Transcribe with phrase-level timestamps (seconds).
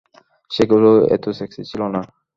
[0.51, 2.01] সেগুলি এতো সেক্সি ছিল না।